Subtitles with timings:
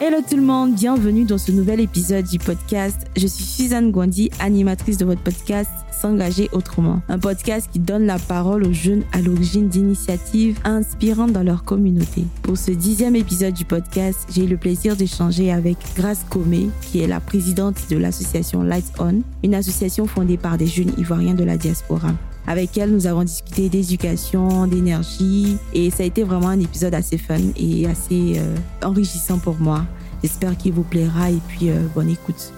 [0.00, 3.08] Hello tout le monde, bienvenue dans ce nouvel épisode du podcast.
[3.16, 7.02] Je suis Suzanne Gwandi, animatrice de votre podcast S'engager autrement.
[7.08, 12.22] Un podcast qui donne la parole aux jeunes à l'origine d'initiatives inspirantes dans leur communauté.
[12.42, 17.00] Pour ce dixième épisode du podcast, j'ai eu le plaisir d'échanger avec Grace Comé, qui
[17.00, 21.42] est la présidente de l'association Light On, une association fondée par des jeunes ivoiriens de
[21.42, 22.12] la diaspora.
[22.48, 27.18] Avec elle, nous avons discuté d'éducation, d'énergie et ça a été vraiment un épisode assez
[27.18, 29.84] fun et assez euh, enrichissant pour moi.
[30.22, 32.54] J'espère qu'il vous plaira et puis euh, bonne écoute.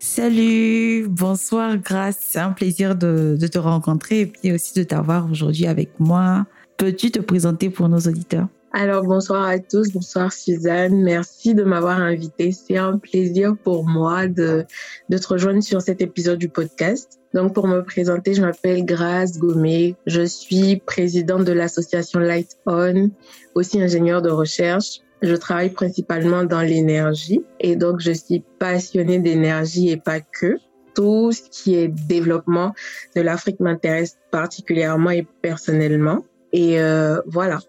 [0.00, 5.30] Salut, bonsoir Grâce, c'est un plaisir de, de, te rencontrer et puis aussi de t'avoir
[5.30, 6.44] aujourd'hui avec moi.
[6.76, 8.48] Peux-tu te présenter pour nos auditeurs?
[8.72, 12.52] Alors, bonsoir à tous, bonsoir Suzanne, merci de m'avoir invité.
[12.52, 14.64] C'est un plaisir pour moi de,
[15.08, 17.18] de te rejoindre sur cet épisode du podcast.
[17.34, 23.10] Donc, pour me présenter, je m'appelle Grace Gomé, je suis présidente de l'association Light On,
[23.56, 25.00] aussi ingénieure de recherche.
[25.20, 30.58] Je travaille principalement dans l'énergie et donc je suis passionnée d'énergie et pas que.
[30.94, 32.72] Tout ce qui est développement
[33.16, 36.24] de l'Afrique m'intéresse particulièrement et personnellement.
[36.52, 37.60] Et euh, voilà,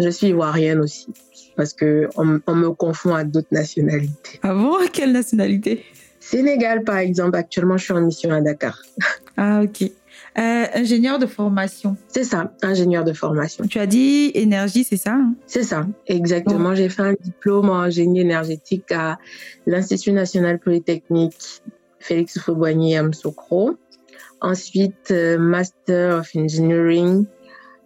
[0.00, 1.08] je suis ivoirienne aussi,
[1.56, 4.40] parce que on, me confond à d'autres nationalités.
[4.42, 4.76] Ah bon?
[4.92, 5.84] Quelle nationalité?
[6.18, 7.36] Sénégal, par exemple.
[7.36, 8.82] Actuellement, je suis en mission à Dakar.
[9.36, 9.90] Ah, ok.
[10.38, 11.96] Euh, ingénieur de formation.
[12.08, 13.64] C'est ça, ingénieur de formation.
[13.66, 15.34] Tu as dit énergie, c'est ça hein?
[15.46, 16.74] C'est ça, exactement.
[16.74, 19.18] J'ai fait un diplôme en génie énergétique à
[19.66, 21.62] l'Institut national polytechnique
[22.00, 23.76] Félix Houphouët-Boigny à Msokro.
[24.40, 27.24] Ensuite, euh, Master of Engineering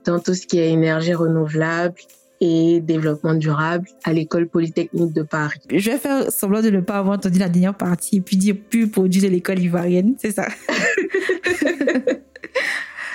[0.04, 1.96] dans tout ce qui est énergie renouvelable
[2.40, 5.60] et développement durable à l'école polytechnique de Paris.
[5.70, 8.56] Je vais faire semblant de ne pas avoir entendu la dernière partie et puis dire
[8.68, 10.46] plus produit de l'école ivoirienne, c'est ça?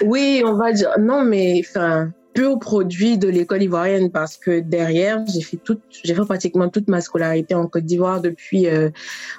[0.05, 5.25] Oui, on va dire non, mais enfin pur produit de l'école ivoirienne parce que derrière
[5.27, 8.91] j'ai fait toute j'ai fait pratiquement toute ma scolarité en Côte d'Ivoire depuis euh,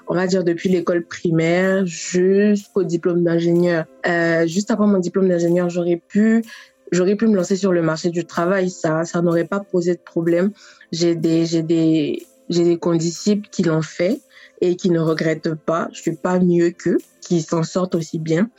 [0.08, 5.70] on va dire depuis l'école primaire jusqu'au diplôme d'ingénieur euh, juste après mon diplôme d'ingénieur
[5.70, 6.42] j'aurais pu
[6.90, 8.70] j'aurais pu me lancer sur le marché du travail.
[8.70, 10.52] Ça, ça n'aurait pas posé de problème.
[10.92, 14.20] J'ai des, j'ai des, j'ai des condisciples qui l'ont fait
[14.60, 15.88] et qui ne regrettent pas.
[15.92, 18.50] Je suis pas mieux qu'eux, qui s'en sortent aussi bien.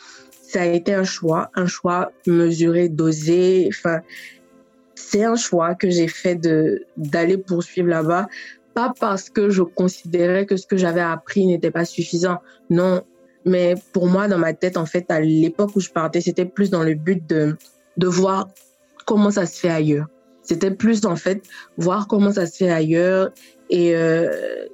[0.41, 3.69] Ça a été un choix, un choix mesuré, dosé.
[3.69, 4.01] Enfin,
[4.95, 8.27] c'est un choix que j'ai fait de, d'aller poursuivre là-bas.
[8.73, 12.39] Pas parce que je considérais que ce que j'avais appris n'était pas suffisant.
[12.69, 13.03] Non.
[13.43, 16.69] Mais pour moi, dans ma tête, en fait, à l'époque où je partais, c'était plus
[16.69, 17.57] dans le but de,
[17.97, 18.49] de voir
[19.05, 20.07] comment ça se fait ailleurs.
[20.43, 21.43] C'était plus en fait
[21.77, 23.31] voir comment ça se fait ailleurs
[23.69, 24.65] et euh,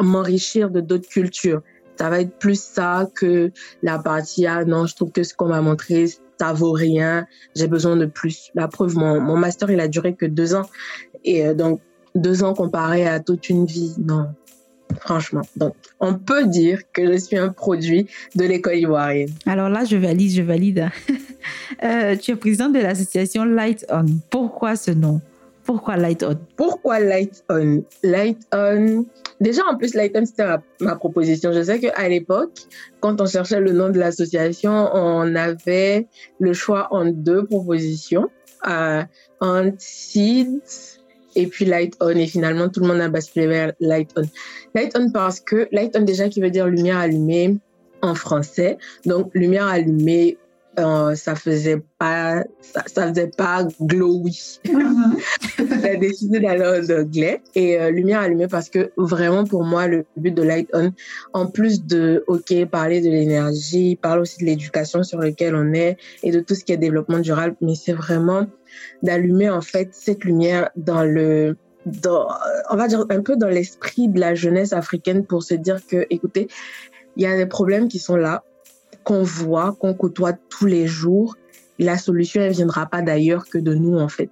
[0.00, 1.62] m'enrichir de d'autres cultures.
[1.96, 3.50] Ça va être plus ça que
[3.82, 6.06] la partie ah non, je trouve que ce qu'on m'a montré
[6.40, 8.50] ça vaut rien, j'ai besoin de plus.
[8.54, 10.66] La preuve, mon, mon master il a duré que deux ans
[11.22, 11.80] et euh, donc
[12.14, 14.28] deux ans comparé à toute une vie, non,
[15.00, 15.42] franchement.
[15.56, 19.30] Donc, on peut dire que je suis un produit de l'école ivoirienne.
[19.46, 20.88] Alors là, je valide, je valide.
[21.82, 24.04] euh, tu es présidente de l'association Light On.
[24.30, 25.20] Pourquoi ce nom?
[25.64, 26.36] Pourquoi Light On?
[26.56, 27.84] Pourquoi Light On?
[28.02, 29.04] Light On.
[29.40, 30.44] Déjà, en plus, Light On, c'était
[30.80, 31.52] ma, proposition.
[31.52, 32.58] Je sais qu'à l'époque,
[33.00, 36.08] quand on cherchait le nom de l'association, on avait
[36.38, 38.28] le choix en deux propositions.
[38.68, 39.02] Euh,
[39.40, 41.00] en Seeds
[41.36, 44.22] et puis light on et finalement tout le monde a basculé vers light on.
[44.74, 47.56] Light on parce que light on déjà qui veut dire lumière allumée
[48.02, 48.78] en français.
[49.06, 50.38] Donc lumière allumée
[50.78, 54.60] euh, ça faisait pas ça, ça faisait pas glowy.
[55.58, 60.06] A décidé d'aller en anglais et euh, lumière allumée parce que vraiment pour moi le
[60.16, 60.92] but de Light On
[61.32, 65.96] en plus de OK parler de l'énergie, parler aussi de l'éducation sur laquelle on est
[66.22, 68.46] et de tout ce qui est développement durable mais c'est vraiment
[69.02, 72.28] d'allumer en fait cette lumière dans le dans,
[72.70, 76.06] on va dire un peu dans l'esprit de la jeunesse africaine pour se dire que
[76.10, 76.46] écoutez
[77.16, 78.44] il y a des problèmes qui sont là
[79.04, 81.36] qu'on voit, qu'on côtoie tous les jours,
[81.78, 84.30] la solution elle viendra pas d'ailleurs que de nous en fait.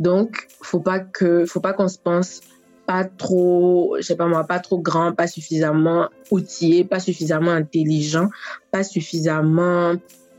[0.00, 2.40] Donc faut pas que faut pas qu'on se pense
[2.86, 8.28] pas trop, je sais pas moi, pas trop grand, pas suffisamment outillé, pas suffisamment intelligent,
[8.70, 9.94] pas suffisamment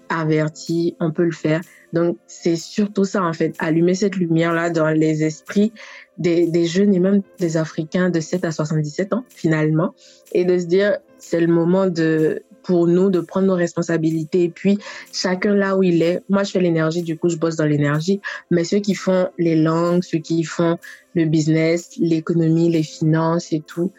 [0.10, 1.62] averti, on peut le faire.
[1.94, 5.72] Donc c'est surtout ça en fait, allumer cette lumière là dans les esprits
[6.18, 9.94] des, des jeunes et même des Africains de 7 à 77 ans finalement
[10.32, 14.50] et de se dire c'est le moment de pour nous de prendre nos responsabilités et
[14.50, 14.78] puis
[15.12, 16.24] chacun là où il est.
[16.30, 18.22] Moi, je fais l'énergie, du coup, je bosse dans l'énergie,
[18.52, 20.78] mais ceux qui font les langues, ceux qui font
[21.14, 23.92] le business, l'économie, les finances et tout,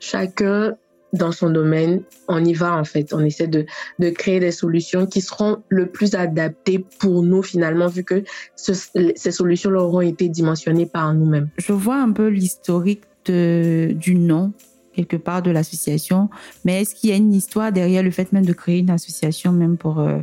[0.00, 0.76] chacun
[1.12, 3.12] dans son domaine, on y va en fait.
[3.12, 3.64] On essaie de,
[3.98, 8.22] de créer des solutions qui seront le plus adaptées pour nous finalement, vu que
[8.54, 11.48] ces solutions auront été dimensionnées par nous-mêmes.
[11.56, 14.52] Je vois un peu l'historique du nom
[14.96, 16.30] quelque part de l'association,
[16.64, 19.52] mais est-ce qu'il y a une histoire derrière le fait même de créer une association
[19.52, 20.00] même pour...
[20.00, 20.18] Euh,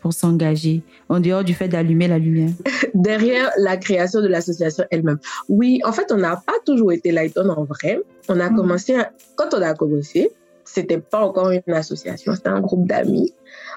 [0.00, 2.54] pour s'engager, en dehors du fait d'allumer la lumière?
[2.94, 5.18] Derrière la création de l'association elle-même.
[5.50, 8.00] Oui, en fait, on n'a pas toujours été Lighton en vrai.
[8.30, 8.56] On a mhm.
[8.56, 8.96] commencé,
[9.36, 10.30] quand on a commencé,
[10.64, 13.34] c'était pas encore une association, c'était un groupe d'amis.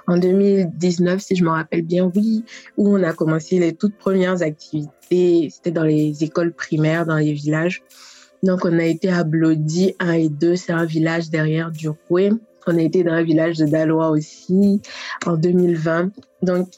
[0.08, 2.44] En 2019, si je me rappelle bien, oui,
[2.78, 7.34] où on a commencé les toutes premières activités, c'était dans les écoles primaires, dans les
[7.34, 7.84] villages.
[8.44, 12.32] Donc, on a été à Blody 1 et 2, c'est un village derrière Durkoué.
[12.68, 14.82] On a été dans un village de Dalois aussi
[15.26, 16.12] en 2020.
[16.42, 16.70] Donc,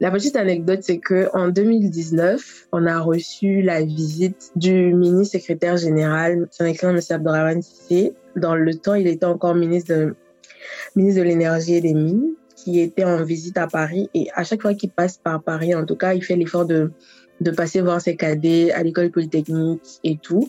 [0.00, 5.76] la petite anecdote, c'est que en 2019, on a reçu la visite du ministre secrétaire
[5.76, 7.16] général, son excellence M.
[7.16, 8.14] Abdourahmane Sissé.
[8.36, 10.14] Dans le temps, il était encore ministre de,
[10.94, 14.08] ministre de l'énergie et des mines, qui était en visite à Paris.
[14.14, 16.92] Et à chaque fois qu'il passe par Paris, en tout cas, il fait l'effort de,
[17.40, 20.48] de passer voir ses cadets à l'école polytechnique et tout.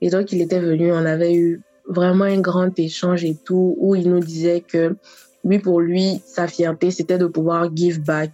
[0.00, 3.94] Et donc, il était venu, on avait eu vraiment un grand échange et tout, où
[3.94, 4.96] il nous disait que
[5.44, 8.30] lui, pour lui, sa fierté, c'était de pouvoir give back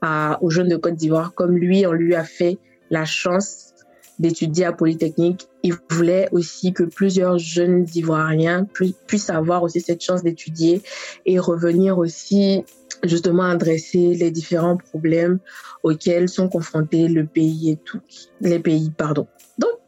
[0.00, 1.34] à, aux jeunes de Côte d'Ivoire.
[1.34, 2.58] Comme lui, on lui a fait
[2.90, 3.74] la chance
[4.18, 5.48] d'étudier à Polytechnique.
[5.62, 8.66] Il voulait aussi que plusieurs jeunes Ivoiriens
[9.06, 10.82] puissent avoir aussi cette chance d'étudier
[11.26, 12.64] et revenir aussi
[13.08, 15.38] justement adresser les différents problèmes
[15.82, 18.00] auxquels sont confrontés le pays et tout,
[18.40, 19.26] les pays, pardon.
[19.58, 19.78] Donc,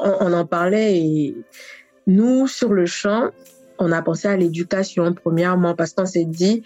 [0.00, 1.36] on, en parlait et
[2.06, 3.30] nous, sur le champ,
[3.78, 6.62] on a pensé à l'éducation premièrement parce qu'on s'est dit,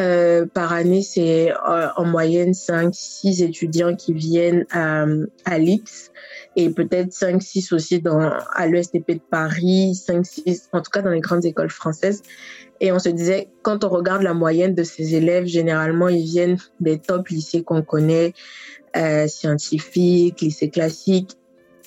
[0.00, 5.04] euh, par année, c'est euh, en moyenne 5, 6 étudiants qui viennent à,
[5.44, 6.10] à l'IX
[6.56, 11.02] et peut-être 5, 6 aussi dans, à l'ESTP de Paris, 5, 6, en tout cas
[11.02, 12.22] dans les grandes écoles françaises.
[12.82, 16.58] Et on se disait, quand on regarde la moyenne de ces élèves, généralement, ils viennent
[16.80, 18.34] des top lycées qu'on connaît,
[18.96, 21.38] euh, scientifiques, lycées classiques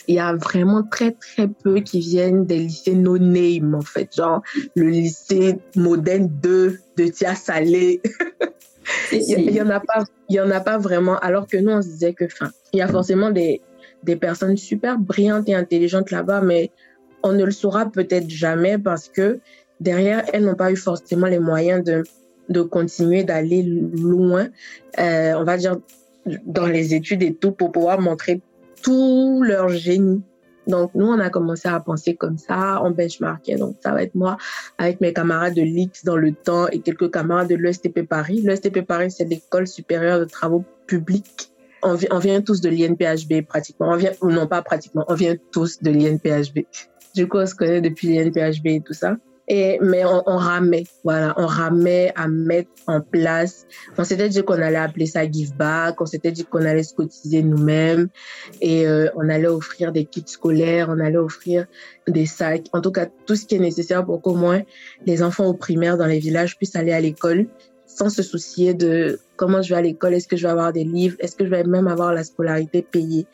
[0.08, 4.16] il y a vraiment très très peu qui viennent des lycées no name en fait,
[4.16, 4.42] genre
[4.76, 8.02] le lycée moderne 2 de Tia Salé.
[9.12, 11.18] il y, en a pas, il y en a pas vraiment.
[11.20, 13.62] Alors que nous on se disait que, enfin, il y a forcément des
[14.04, 16.72] des personnes super brillantes et intelligentes là-bas, mais
[17.24, 19.40] on ne le saura peut-être jamais parce que
[19.80, 22.04] derrière elles n'ont pas eu forcément les moyens de
[22.50, 24.50] de continuer d'aller loin,
[25.00, 25.78] euh, on va dire
[26.46, 28.42] dans les études et tout pour pouvoir montrer
[28.82, 30.22] tout leur génie.
[30.68, 33.56] Donc, nous, on a commencé à penser comme ça, on benchmarkait.
[33.56, 34.38] Donc, ça va être moi
[34.80, 38.42] avec mes camarades de l'IX dans le temps et quelques camarades de l'ESTP Paris.
[38.42, 41.52] L'ESTP Paris, c'est l'école supérieure de travaux publics.
[41.84, 43.90] On, on vient tous de l'INPHB pratiquement.
[43.90, 46.66] On vient, non pas pratiquement, on vient tous de l'INPHB.
[47.14, 49.18] Du coup, on se connaît depuis l'INPHB et tout ça.
[49.48, 53.68] Et, mais on, on, ramait, voilà, on ramait à mettre en place.
[53.98, 56.96] On s'était dit qu'on allait appeler ça give back, on s'était dit qu'on allait se
[56.96, 58.08] cotiser nous-mêmes
[58.62, 61.68] et euh, on allait offrir des kits scolaires, on allait offrir
[62.08, 64.62] des sacs, en tout cas tout ce qui est nécessaire pour qu'au moins
[65.06, 67.48] les enfants au primaire dans les villages puissent aller à l'école
[67.88, 70.84] sans se soucier de comment je vais à l'école, est-ce que je vais avoir des
[70.84, 73.26] livres, est-ce que je vais même avoir la scolarité payée.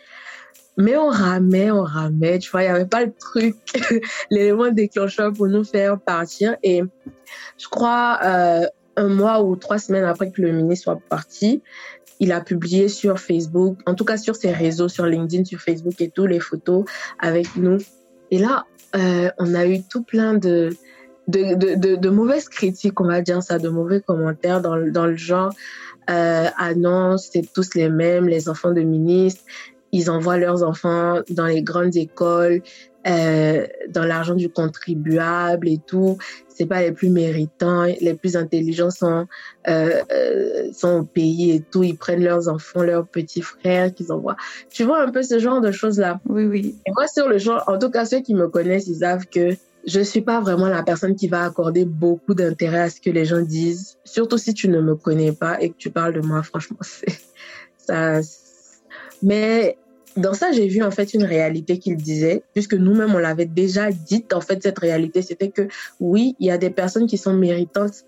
[0.77, 3.55] Mais on ramait, on ramait, tu vois, il n'y avait pas le truc,
[4.31, 6.55] l'élément déclencheur pour nous faire partir.
[6.63, 6.81] Et
[7.57, 11.61] je crois, euh, un mois ou trois semaines après que le ministre soit parti,
[12.19, 15.99] il a publié sur Facebook, en tout cas sur ses réseaux, sur LinkedIn, sur Facebook
[15.99, 16.85] et tout, les photos
[17.19, 17.79] avec nous.
[18.29, 20.69] Et là, euh, on a eu tout plein de,
[21.27, 25.51] de, de, mauvaises critiques, on va dire ça, de mauvais commentaires dans, dans le genre.
[26.09, 29.43] Euh, ah non, c'est tous les mêmes, les enfants de ministres
[29.91, 32.61] ils envoient leurs enfants dans les grandes écoles,
[33.07, 36.17] euh, dans l'argent du contribuable et tout.
[36.49, 39.27] C'est pas les plus méritants, les plus intelligents sont
[39.67, 41.83] euh, euh, sont au pays et tout.
[41.83, 44.37] Ils prennent leurs enfants, leurs petits frères qu'ils envoient.
[44.69, 46.19] Tu vois un peu ce genre de choses là.
[46.27, 46.75] Oui, oui.
[46.85, 49.55] Et moi sur le genre, en tout cas ceux qui me connaissent, ils savent que
[49.87, 53.25] je suis pas vraiment la personne qui va accorder beaucoup d'intérêt à ce que les
[53.25, 53.97] gens disent.
[54.03, 57.19] Surtout si tu ne me connais pas et que tu parles de moi, franchement, c'est
[57.77, 58.21] ça
[59.21, 59.77] mais
[60.17, 63.91] dans ça, j'ai vu en fait une réalité qu'il disait, puisque nous-mêmes on l'avait déjà
[63.91, 64.33] dite.
[64.33, 65.67] En fait, cette réalité, c'était que
[65.99, 68.03] oui, il y a des personnes qui sont méritantes,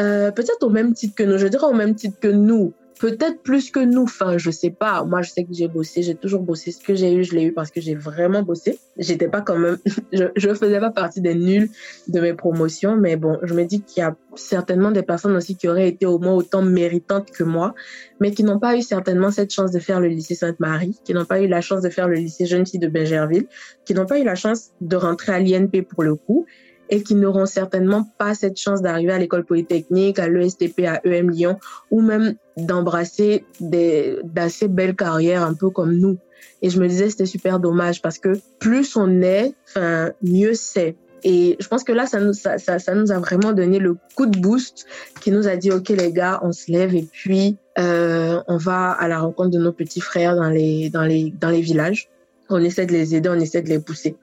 [0.00, 1.38] euh, peut-être au même titre que nous.
[1.38, 4.02] Je dirais au même titre que nous peut-être plus que nous.
[4.02, 5.04] Enfin, je sais pas.
[5.04, 6.72] Moi, je sais que j'ai bossé, j'ai toujours bossé.
[6.72, 8.78] Ce que j'ai eu, je l'ai eu parce que j'ai vraiment bossé.
[8.96, 9.78] J'étais pas quand même,
[10.12, 11.70] je, je faisais pas partie des nuls
[12.08, 15.56] de mes promotions, mais bon, je me dis qu'il y a certainement des personnes aussi
[15.56, 17.74] qui auraient été au moins autant méritantes que moi,
[18.20, 21.24] mais qui n'ont pas eu certainement cette chance de faire le lycée Sainte-Marie, qui n'ont
[21.24, 23.46] pas eu la chance de faire le lycée Jeune Fille de Bergerville,
[23.84, 26.46] qui n'ont pas eu la chance de rentrer à l'INP pour le coup
[26.90, 31.30] et qui n'auront certainement pas cette chance d'arriver à l'école polytechnique, à l'ESTP, à EM
[31.30, 31.58] Lyon,
[31.90, 36.18] ou même d'embrasser d'assez belles carrières un peu comme nous.
[36.62, 40.96] Et je me disais, c'était super dommage parce que plus on est, enfin, mieux c'est.
[41.24, 44.26] Et je pense que là, ça nous, ça, ça, nous a vraiment donné le coup
[44.26, 44.86] de boost
[45.20, 48.92] qui nous a dit, OK, les gars, on se lève et puis euh, on va
[48.92, 52.08] à la rencontre de nos petits frères dans les, dans, les, dans les villages.
[52.50, 54.16] On essaie de les aider, on essaie de les pousser.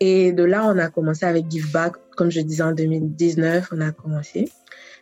[0.00, 1.94] Et de là, on a commencé avec Give Back.
[2.16, 4.50] Comme je disais, en 2019, on a commencé.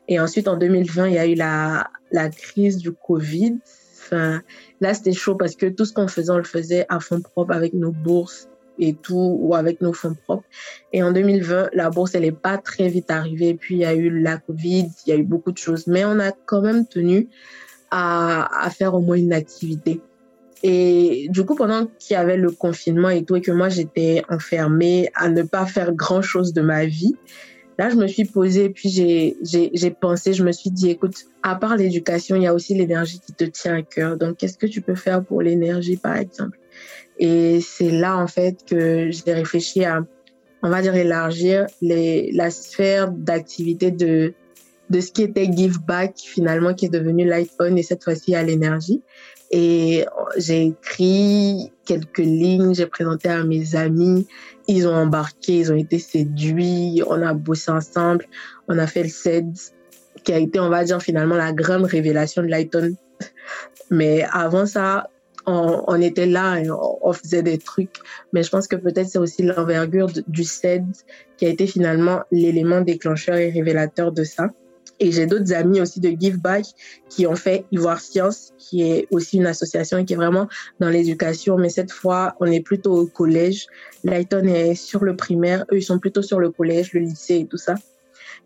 [0.09, 3.59] Et ensuite, en 2020, il y a eu la, la crise du Covid.
[3.99, 4.43] Enfin,
[4.81, 7.53] là, c'était chaud parce que tout ce qu'on faisait, on le faisait à fond propre
[7.53, 8.49] avec nos bourses
[8.79, 10.45] et tout, ou avec nos fonds propres.
[10.93, 13.55] Et en 2020, la bourse, elle n'est pas très vite arrivée.
[13.55, 15.87] Puis, il y a eu la Covid, il y a eu beaucoup de choses.
[15.87, 17.29] Mais on a quand même tenu
[17.91, 20.01] à, à faire au moins une activité.
[20.63, 24.23] Et du coup, pendant qu'il y avait le confinement et tout, et que moi, j'étais
[24.31, 27.15] enfermée à ne pas faire grand-chose de ma vie,
[27.79, 31.77] là, je me suis posée, puis j'ai pensé, je me suis dit, écoute, à part
[31.77, 34.17] l'éducation, il y a aussi l'énergie qui te tient à cœur.
[34.17, 36.59] Donc, qu'est-ce que tu peux faire pour l'énergie, par exemple?
[37.19, 40.05] Et c'est là, en fait, que j'ai réfléchi à,
[40.63, 44.35] on va dire, élargir les, la sphère d'activité de,
[44.91, 48.35] de ce qui était Give Back, finalement, qui est devenu Light On, et cette fois-ci
[48.35, 49.03] à l'énergie.
[49.51, 50.05] Et
[50.37, 54.27] j'ai écrit quelques lignes, j'ai présenté à mes amis,
[54.67, 58.27] ils ont embarqué, ils ont été séduits, on a bossé ensemble,
[58.69, 59.53] on a fait le SED,
[60.25, 62.97] qui a été, on va dire, finalement la grande révélation de Lighton.
[63.91, 65.09] Mais avant ça,
[65.47, 67.97] on, était là et on, faisait des trucs.
[68.33, 70.85] Mais je pense que peut-être c'est aussi l'envergure du SED
[71.37, 74.49] qui a été finalement l'élément déclencheur et révélateur de ça.
[74.99, 76.65] Et j'ai d'autres amis aussi de Give Back
[77.09, 80.49] qui ont fait Ivoire Science, qui est aussi une association qui est vraiment
[80.81, 81.59] dans l'éducation.
[81.59, 83.67] Mais cette fois, on est plutôt au collège.
[84.05, 85.65] Lighton est sur le primaire.
[85.73, 87.75] Eux, ils sont plutôt sur le collège, le lycée et tout ça.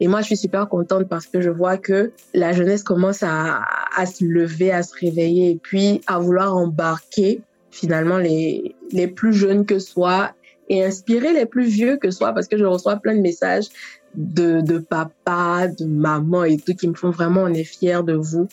[0.01, 3.65] Et moi, je suis super contente parce que je vois que la jeunesse commence à,
[4.07, 9.67] se lever, à se réveiller et puis à vouloir embarquer finalement les, les plus jeunes
[9.67, 10.33] que soi
[10.71, 13.67] et inspirer les plus vieux que soi parce que je reçois plein de messages
[14.15, 18.15] de, de papa, de maman et tout qui me font vraiment, on est fiers de
[18.15, 18.49] vous.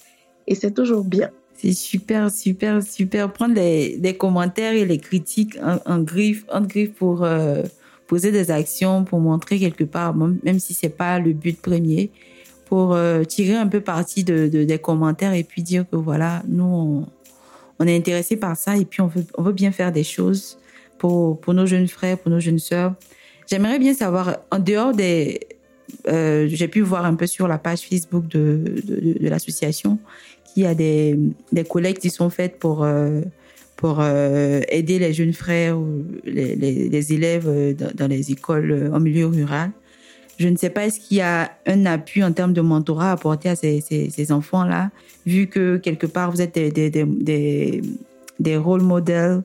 [0.48, 1.30] Et c'est toujours bien.
[1.56, 3.32] C'est super, super, super.
[3.34, 7.64] Prendre les, commentaires et les critiques en, griffe, en griffe pour euh,
[8.08, 12.12] poser des actions, pour montrer quelque part, même si c'est pas le but premier,
[12.66, 16.44] pour euh, tirer un peu parti de, de, des commentaires et puis dire que voilà,
[16.48, 17.08] nous, on,
[17.80, 20.60] on est intéressé par ça et puis on veut, on veut bien faire des choses
[20.98, 22.94] pour, pour nos jeunes frères, pour nos jeunes sœurs.
[23.50, 25.40] J'aimerais bien savoir, en dehors des...
[26.08, 30.00] Euh, j'ai pu voir un peu sur la page Facebook de, de, l'association
[30.46, 31.18] qu'il y a des,
[31.52, 33.22] des collectes qui sont faites pour, euh,
[33.76, 39.72] pour euh, aider les jeunes frères ou les, élèves dans, les écoles en milieu rural.
[40.38, 43.14] Je ne sais pas, est-ce qu'il y a un appui en termes de mentorat à
[43.14, 44.92] apporter à ces, ces, enfants-là,
[45.26, 47.82] vu que quelque part vous êtes des, des, des,
[48.40, 49.42] des modèles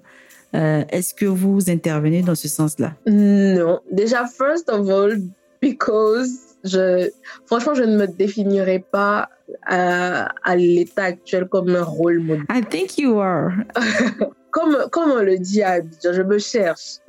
[0.53, 2.93] Est-ce que vous intervenez dans ce sens-là?
[3.07, 3.81] Non.
[3.91, 5.19] Déjà, first of all,
[5.63, 7.11] because je,
[7.47, 9.29] franchement, je ne me définirais pas
[9.67, 12.45] à, à l'état actuel comme un rôle modèle.
[12.51, 13.51] I think you are.
[14.51, 16.99] comme, comme on le dit à Abidjan, je me cherche.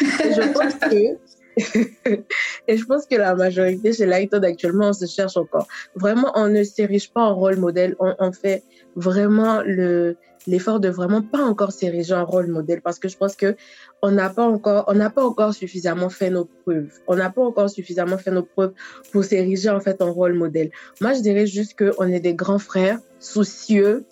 [0.00, 1.18] je pense que
[2.68, 5.66] et je pense que la majorité chez Lighton actuellement, on se cherche encore.
[5.94, 7.96] Vraiment, on ne s'érige pas en rôle modèle.
[7.98, 8.62] On, on fait
[8.96, 10.16] vraiment le,
[10.48, 13.56] l'effort de vraiment pas encore s'ériger en rôle modèle parce que je pense que
[14.02, 16.90] on n'a pas encore, on n'a pas encore suffisamment fait nos preuves.
[17.06, 18.72] On n'a pas encore suffisamment fait nos preuves
[19.12, 20.70] pour s'ériger en fait en rôle modèle.
[21.00, 24.04] Moi, je dirais juste qu'on est des grands frères soucieux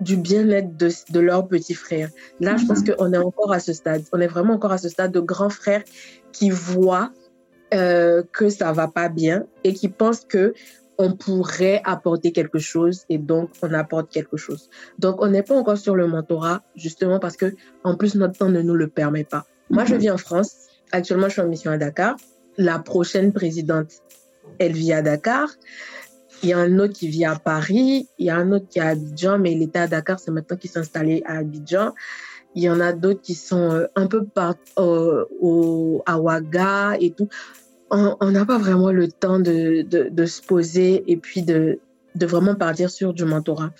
[0.00, 2.10] du bien-être de, de leurs petits frères.
[2.40, 4.04] Là, je pense qu'on est encore à ce stade.
[4.12, 5.82] On est vraiment encore à ce stade de grands frères
[6.32, 7.10] qui voient
[7.74, 10.54] euh, que ça va pas bien et qui pensent que
[10.98, 14.68] on pourrait apporter quelque chose et donc on apporte quelque chose.
[14.98, 18.48] Donc on n'est pas encore sur le mentorat justement parce que en plus notre temps
[18.48, 19.46] ne nous le permet pas.
[19.70, 20.56] Moi je vis en France.
[20.90, 22.16] Actuellement je suis en mission à Dakar.
[22.56, 23.92] La prochaine présidente,
[24.58, 25.48] elle vit à Dakar.
[26.42, 28.08] Il y a un autre qui vit à Paris.
[28.18, 30.30] Il y a un autre qui est à Abidjan, mais il était à Dakar, c'est
[30.30, 31.94] maintenant qu'il s'est installé à Abidjan.
[32.54, 36.96] Il y en a d'autres qui sont euh, un peu par, euh, au, à Ouaga
[36.98, 37.28] et tout
[37.90, 41.78] on n'a pas vraiment le temps de, de, de, se poser et puis de,
[42.14, 43.70] de vraiment partir sur du mentorat.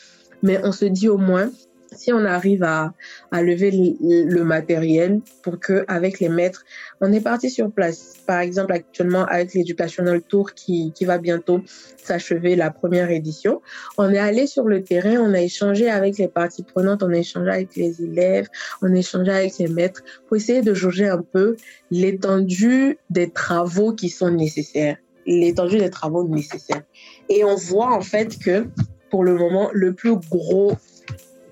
[0.42, 1.50] Mais on se dit au moins,
[1.92, 2.92] si on arrive à,
[3.30, 6.64] à lever le, matériel pour que avec les maîtres,
[7.00, 8.16] on est parti sur place.
[8.26, 11.60] Par exemple, actuellement avec l'Educational Tour qui, qui va bientôt
[11.96, 13.60] s'achever la première édition,
[13.96, 17.18] on est allé sur le terrain, on a échangé avec les parties prenantes, on a
[17.18, 18.48] échangé avec les élèves,
[18.82, 21.56] on a échangé avec les maîtres pour essayer de jauger un peu
[21.90, 26.82] l'étendue des travaux qui sont nécessaires, l'étendue des travaux nécessaires.
[27.28, 28.66] Et on voit en fait que
[29.10, 30.72] pour le moment, le plus gros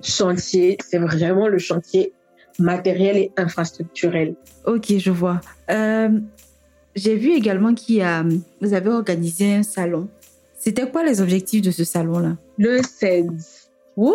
[0.03, 2.12] chantier, c'est vraiment le chantier
[2.59, 4.35] matériel et infrastructurel.
[4.65, 5.41] Ok, je vois.
[5.71, 6.09] Euh,
[6.95, 8.25] j'ai vu également qu'il y a,
[8.61, 10.09] vous avez organisé un salon.
[10.59, 12.37] C'était quoi les objectifs de ce salon-là?
[12.59, 13.71] Le CEDS.
[13.97, 14.15] Wow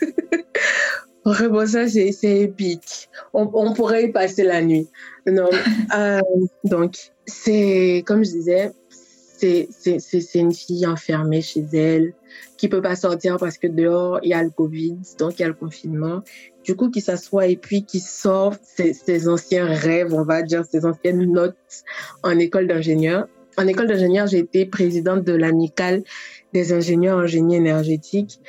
[1.24, 3.08] Vraiment, ça, c'est épique.
[3.34, 4.88] On, pourrait y passer la nuit.
[5.26, 5.48] Non.
[5.96, 6.20] Euh,
[6.64, 8.72] donc, c'est, comme je disais,
[9.38, 12.12] c'est une fille enfermée chez elle
[12.56, 15.44] qui peut pas sortir parce que dehors il y a le Covid, donc il y
[15.44, 16.22] a le confinement.
[16.64, 20.84] Du coup, qui s'assoit et puis qui sort ses, anciens rêves, on va dire, ses
[20.84, 21.56] anciennes notes
[22.22, 23.26] en école d'ingénieur.
[23.56, 26.02] En école d'ingénieur, j'ai été présidente de l'amicale
[26.52, 28.40] des ingénieurs en génie énergétique.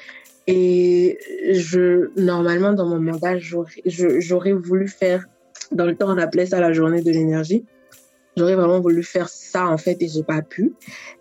[0.48, 1.18] Et
[1.52, 3.38] je, normalement, dans mon mandat,
[3.86, 5.26] j'aurais voulu faire,
[5.72, 7.66] dans le temps, on appelait ça la journée de l'énergie.
[8.38, 10.74] J'aurais vraiment voulu faire ça en fait et j'ai pas pu.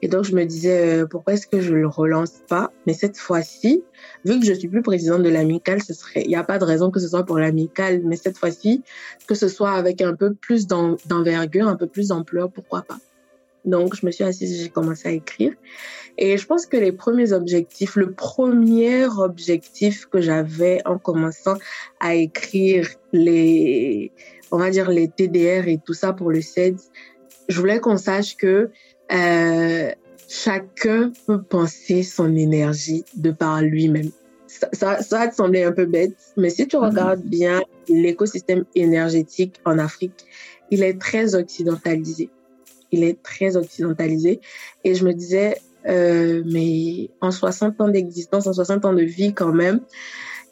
[0.02, 2.70] Et donc je me disais euh, pourquoi est-ce que je le relance pas?
[2.86, 3.82] Mais cette fois-ci,
[4.24, 6.64] vu que je suis plus présidente de l'amicale, ce serait, il n'y a pas de
[6.64, 8.82] raison que ce soit pour l'amicale, mais cette fois-ci,
[9.26, 12.98] que ce soit avec un peu plus d'envergure, un peu plus d'ampleur, pourquoi pas?
[13.64, 15.52] Donc je me suis assise, j'ai commencé à écrire.
[16.16, 21.56] Et je pense que les premiers objectifs, le premier objectif que j'avais en commençant
[22.00, 24.12] à écrire les,
[24.50, 26.90] on va dire les TDR et tout ça pour le CEDS,
[27.48, 28.70] je voulais qu'on sache que
[29.12, 29.90] euh,
[30.28, 34.10] chacun peut penser son énergie de par lui-même.
[34.46, 36.84] Ça, ça, ça va te sembler un peu bête, mais si tu mhm.
[36.84, 40.26] regardes bien l'écosystème énergétique en Afrique,
[40.70, 42.30] il est très occidentalisé.
[42.90, 44.40] Il est très occidentalisé.
[44.84, 49.34] Et je me disais, euh, mais en 60 ans d'existence, en 60 ans de vie
[49.34, 49.80] quand même,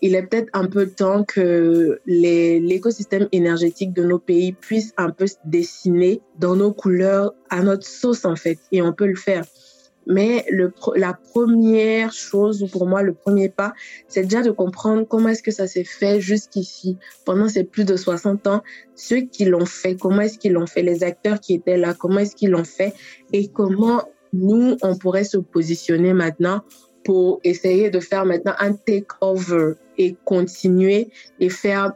[0.02, 5.26] il est peut-être un peu temps que l'écosystème énergétique de nos pays puisse un peu
[5.26, 9.44] se dessiner dans nos couleurs, à notre sauce en fait, et on peut le faire.
[10.08, 10.46] Mais
[10.94, 13.74] la première chose, ou pour moi le premier pas,
[14.06, 17.96] c'est déjà de comprendre comment est-ce que ça s'est fait jusqu'ici, pendant ces plus de
[17.96, 18.62] 60 ans,
[18.94, 22.20] ceux qui l'ont fait, comment est-ce qu'ils l'ont fait, les acteurs qui étaient là, comment
[22.20, 22.94] est-ce qu'ils l'ont fait,
[23.32, 26.62] et comment nous, on pourrait se positionner maintenant
[27.04, 31.08] pour essayer de faire maintenant un take-over et continuer
[31.40, 31.92] et faire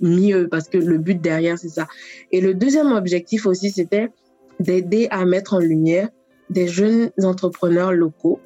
[0.00, 1.86] mieux parce que le but derrière, c'est ça.
[2.32, 4.10] Et le deuxième objectif aussi, c'était
[4.60, 6.08] d'aider à mettre en lumière
[6.50, 8.40] des jeunes entrepreneurs locaux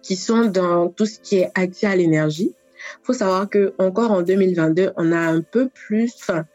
[0.00, 2.54] qui sont dans tout ce qui est accès à l'énergie.
[3.02, 6.46] Faut savoir que encore en 2022, on a un peu plus, enfin,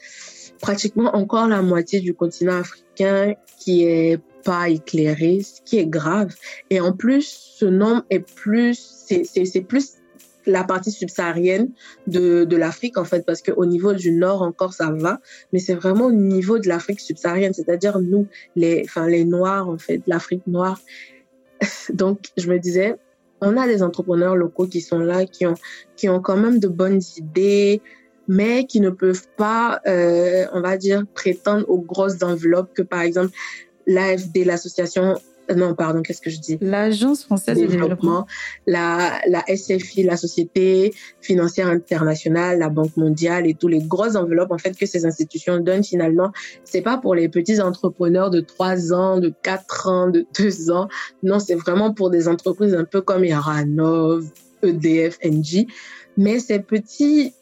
[0.60, 6.34] pratiquement encore la moitié du continent africain qui est pas éclairé, ce qui est grave.
[6.70, 9.94] Et en plus, ce nombre est plus, c'est plus
[10.48, 11.70] la partie subsaharienne
[12.08, 15.20] de, de l'Afrique, en fait, parce qu'au niveau du nord encore, ça va,
[15.54, 19.78] mais c'est vraiment au niveau de l'Afrique subsaharienne, c'est-à-dire nous, les, enfin, les Noirs, en
[19.78, 20.80] fait, l'Afrique noire.
[21.94, 22.96] Donc, je me disais,
[23.42, 25.56] on a des entrepreneurs locaux qui sont là, qui ont,
[25.96, 27.82] qui ont quand même de bonnes idées,
[28.28, 33.02] mais qui ne peuvent pas, euh, on va dire, prétendre aux grosses enveloppes que, par
[33.02, 33.32] exemple,
[33.86, 35.20] l'AFD, l'association
[35.56, 36.58] non, pardon, qu'est-ce que je dis?
[36.62, 38.28] L'Agence française de développement,
[38.66, 44.52] la, la SFI, la Société financière internationale, la Banque mondiale et tous les grosses enveloppes
[44.52, 46.32] en fait que ces institutions donnent finalement,
[46.64, 50.88] c'est pas pour les petits entrepreneurs de 3 ans, de 4 ans, de 2 ans.
[51.24, 54.26] Non, c'est vraiment pour des entreprises un peu comme Yaranov,
[54.64, 55.68] EDF, NG.
[56.18, 57.34] Mais ces petits,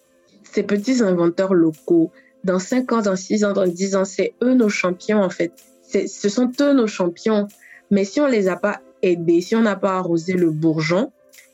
[0.43, 2.11] ces petits inventeurs locaux,
[2.43, 5.51] dans 5 ans, dans 6 ans, dans 10 ans, c'est eux nos champions en fait.
[5.83, 7.47] Ce sont eux nos champions.
[7.91, 11.11] Mais si on les a pas aidés, si on n'a pas arrosé le bourgeon,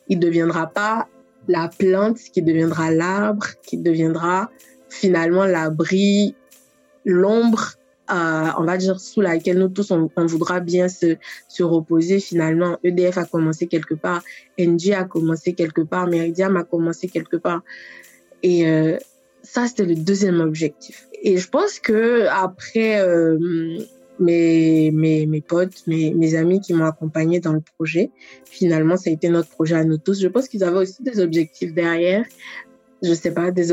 [0.08, 1.08] il deviendra pas
[1.48, 4.50] la plante qui deviendra l'arbre, qui deviendra
[4.90, 6.36] finalement l'abri,
[7.06, 7.74] l'ombre,
[8.12, 11.16] euh, on va dire sous laquelle nous tous on, voudra bien se,
[11.48, 12.20] se reposer.
[12.20, 14.22] Finalement, EDF a commencé quelque part,
[14.60, 17.64] NG a commencé quelque part, Meridiam a commencé quelque part.
[18.44, 18.98] Et euh,
[19.44, 21.08] ça, c'était le deuxième objectif.
[21.24, 23.80] Et je pense que après euh,
[24.22, 28.12] mes, mes, mes potes, mes, mes amis qui m'ont accompagné dans le projet.
[28.46, 30.22] Finalement, ça a été notre projet à nous tous.
[30.22, 32.26] Je pense qu'ils avaient aussi des objectifs derrière.
[33.02, 33.70] Je sais pas, des,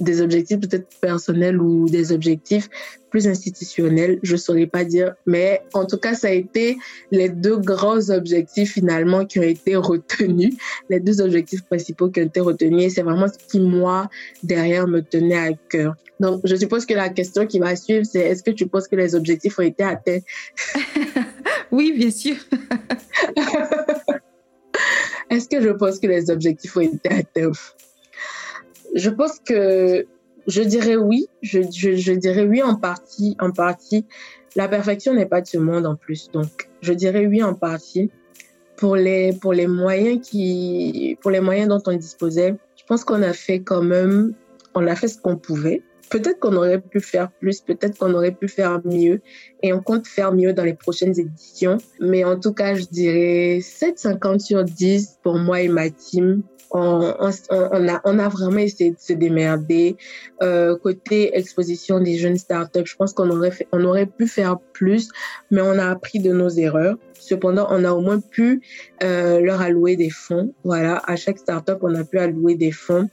[0.00, 2.68] des objectifs peut-être personnels ou des objectifs
[3.10, 5.14] plus institutionnels, je saurais pas dire.
[5.26, 6.76] Mais en tout cas, ça a été
[7.12, 10.54] les deux grands objectifs finalement qui ont été retenus,
[10.90, 12.82] les deux objectifs principaux qui ont été retenus.
[12.82, 14.08] Et c'est vraiment ce qui, moi,
[14.42, 15.94] derrière, me tenait à cœur.
[16.18, 18.96] Donc, je suppose que la question qui va suivre, c'est est-ce que tu penses que
[18.96, 20.20] les objectifs ont été atteints?
[21.70, 22.36] Oui, bien sûr.
[25.30, 27.50] est-ce que je pense que les objectifs ont été atteints?
[28.94, 30.06] Je pense que
[30.46, 31.26] je dirais oui.
[31.42, 33.36] Je, dirais oui en partie.
[33.40, 34.06] En partie.
[34.56, 36.30] La perfection n'est pas de ce monde en plus.
[36.30, 38.10] Donc, je dirais oui en partie.
[38.76, 43.22] Pour les, pour les moyens qui, pour les moyens dont on disposait, je pense qu'on
[43.22, 44.34] a fait quand même,
[44.74, 45.82] on a fait ce qu'on pouvait.
[46.10, 49.20] Peut-être qu'on aurait pu faire plus, peut-être qu'on aurait pu faire mieux
[49.62, 51.78] et on compte faire mieux dans les prochaines éditions.
[52.00, 56.42] Mais en tout cas, je dirais 7,50 sur 10 pour moi et ma team
[56.74, 59.96] on, a, on a vraiment essayé de se démerder.
[60.42, 65.08] Euh, côté exposition des jeunes startups, je pense qu'on aurait, on aurait pu faire plus,
[65.50, 66.96] mais on a appris de nos erreurs.
[67.14, 68.60] Cependant, on a au moins pu
[69.02, 70.52] euh, leur allouer des fonds.
[70.64, 73.08] Voilà, à chaque startup, on a pu allouer des fonds.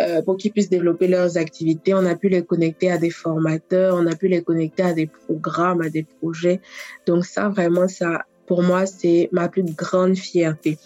[0.00, 1.94] Euh, pour qu'ils puissent développer leurs activités.
[1.94, 5.06] On a pu les connecter à des formateurs, on a pu les connecter à des
[5.06, 6.60] programmes, à des projets.
[7.06, 10.78] Donc ça, vraiment, ça, pour moi, c'est ma plus grande fierté.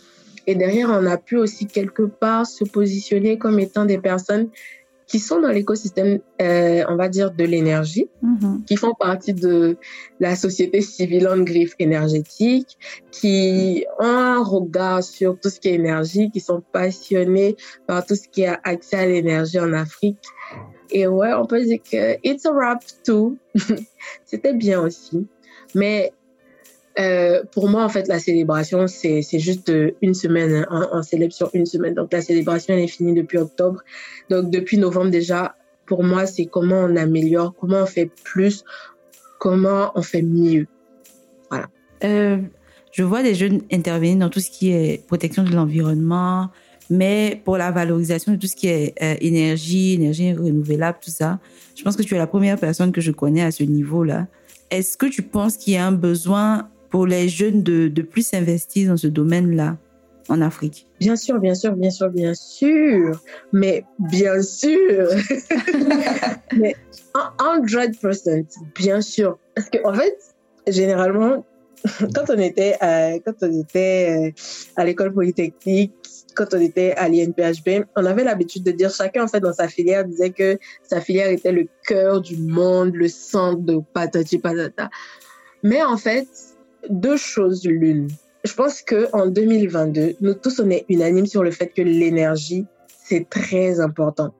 [0.49, 4.49] Et derrière, on a pu aussi quelque part se positionner comme étant des personnes
[5.07, 8.65] qui sont dans l'écosystème, euh, on va dire, de l'énergie, mm-hmm.
[8.65, 9.77] qui font partie de
[10.21, 12.79] la société civile en griffe énergétique,
[13.11, 17.57] qui ont un regard sur tout ce qui est énergie, qui sont passionnés
[17.87, 20.25] par tout ce qui a accès à l'énergie en Afrique.
[20.91, 23.37] Et ouais, on peut dire que it's a wrap too.
[24.25, 25.27] C'était bien aussi.
[25.75, 26.13] Mais
[26.99, 30.67] euh, pour moi, en fait, la célébration, c'est juste euh, une semaine.
[30.69, 30.89] Hein.
[30.93, 31.95] On, célèbre sur une semaine.
[31.95, 33.83] Donc, la célébration, elle est finie depuis octobre.
[34.31, 35.55] Donc, depuis novembre déjà,
[35.87, 38.65] pour moi, c'est comment on améliore, comment on fait plus,
[39.39, 40.67] comment on fait mieux.
[41.51, 41.69] Voilà.
[42.05, 42.39] Euh,
[42.91, 46.51] je vois des jeunes intervenir dans tout ce qui est protection de l'environnement,
[46.91, 51.39] mais pour la valorisation de tout ce qui est énergie, énergie renouvelable, tout ça,
[51.77, 54.27] je pense que tu es la première personne que je connais à ce niveau-là.
[54.71, 58.27] Est-ce que tu penses qu'il y a un besoin pour les jeunes de, de plus
[58.27, 59.77] s'investir dans ce domaine-là
[60.29, 63.21] en Afrique Bien sûr, bien sûr, bien sûr, bien sûr.
[63.53, 65.09] Mais bien sûr.
[66.57, 66.77] mais
[67.15, 68.45] 100%,
[68.77, 69.39] bien sûr.
[69.55, 70.19] Parce qu'en en fait,
[70.67, 71.45] généralement,
[72.15, 74.31] quand on était à, quand on était euh,
[74.77, 75.93] à l'école polytechnique,
[76.35, 79.69] quand on était à l'INPHB, on avait l'habitude de dire chacun en fait dans sa
[79.69, 84.91] filière disait que sa filière était le cœur du monde, le centre de patati patata.
[85.63, 86.29] Mais en fait,
[86.89, 88.09] deux choses l'une.
[88.45, 92.67] Je pense que en 2022, nous tous on est unanimes sur le fait que l'énergie
[93.05, 94.35] c'est très important.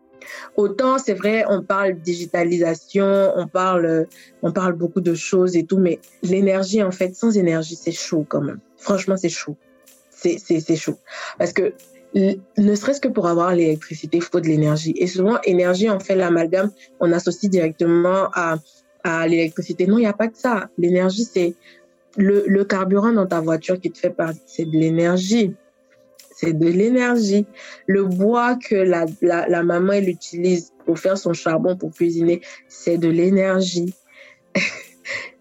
[0.57, 4.07] Autant c'est vrai, on parle digitalisation, on parle,
[4.43, 8.25] on parle beaucoup de choses et tout, mais l'énergie en fait, sans énergie c'est chaud
[8.29, 8.61] quand même.
[8.77, 9.57] Franchement c'est chaud,
[10.11, 10.99] c'est chaud
[11.39, 11.73] parce que
[12.15, 14.95] ne serait-ce que pour avoir l'électricité, il faut de l'énergie.
[14.97, 16.71] Et souvent, énergie, on fait l'amalgame,
[17.01, 18.57] on associe directement à,
[19.05, 19.87] à l'électricité.
[19.87, 20.69] Non, il n'y a pas que ça.
[20.79, 21.55] L'énergie, c'est
[22.19, 25.55] le, carburant dans ta voiture qui te fait partie, c'est de l'énergie.
[26.35, 27.47] C'est de l'énergie.
[27.87, 33.95] Le bois que la, maman, utilise pour faire son charbon, pour cuisiner, c'est de l'énergie.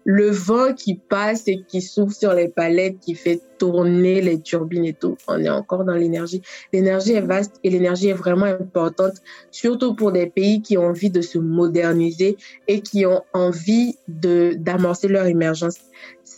[0.04, 4.86] le vent qui passe et qui souffle sur les palettes, qui fait tourner les turbines
[4.86, 6.40] et tout, on est encore dans l'énergie.
[6.72, 9.16] L'énergie est vaste et l'énergie est vraiment importante,
[9.50, 12.38] surtout pour des pays qui ont envie de se moderniser
[12.68, 15.76] et qui ont envie d'amorcer leur émergence.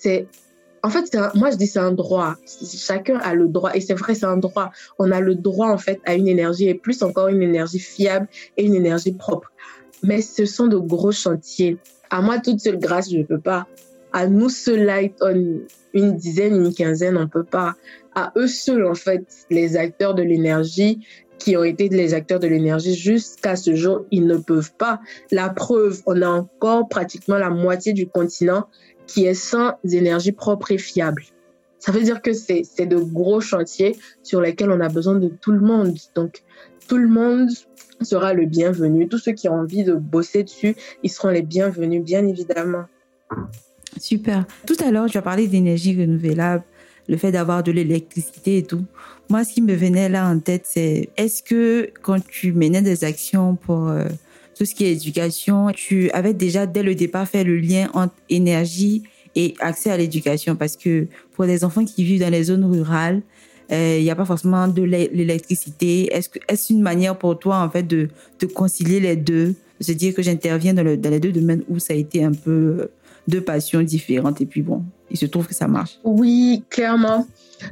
[0.01, 0.27] C'est
[0.83, 2.37] en fait, moi je dis c'est un droit.
[2.77, 4.71] Chacun a le droit et c'est vrai c'est un droit.
[4.99, 8.29] On a le droit en fait à une énergie et plus encore une énergie fiable
[8.57, 9.53] et une énergie propre.
[10.03, 11.77] Mais ce sont de gros chantiers
[12.11, 13.67] à moi toute seule grâce, je ne peux pas.
[14.13, 15.61] À nous seuls, light on
[15.93, 17.75] une dizaine, une quinzaine, on ne peut pas.
[18.15, 21.01] À eux seuls, en fait, les acteurs de l'énergie
[21.39, 25.01] qui ont été les acteurs de l'énergie jusqu'à ce jour, ils ne peuvent pas.
[25.31, 28.67] La preuve, on a encore pratiquement la moitié du continent
[29.11, 31.25] qui est sans énergie propre et fiable.
[31.81, 35.51] Ça veut dire que c'est de gros chantiers sur lesquels on a besoin de tout
[35.51, 35.97] le monde.
[36.15, 36.45] Donc,
[36.87, 37.49] tout le monde
[38.03, 39.09] sera le bienvenu.
[39.09, 42.85] Tous ceux qui ont envie de bosser dessus, ils seront les bienvenus, bien évidemment.
[43.99, 44.45] Super.
[44.65, 46.63] Tout à l'heure, tu as parlé d'énergie renouvelable,
[47.09, 48.85] le fait d'avoir de l'électricité et tout.
[49.29, 53.03] Moi, ce qui me venait là en tête, c'est est-ce que quand tu menais des
[53.03, 54.05] actions pour euh,
[54.61, 58.13] tout ce qui est éducation, tu avais déjà dès le départ fait le lien entre
[58.29, 62.67] énergie et accès à l'éducation Parce que pour les enfants qui vivent dans les zones
[62.67, 63.23] rurales,
[63.73, 66.15] euh, il n'y a pas forcément de l'électricité.
[66.15, 69.93] Est-ce est-ce une manière pour toi en fait de, de concilier les deux, de se
[69.93, 72.91] dire que j'interviens dans, le, dans les deux domaines où ça a été un peu
[73.29, 75.99] deux passions différentes et puis bon, il se trouve que ça marche.
[76.05, 77.27] Oui, clairement.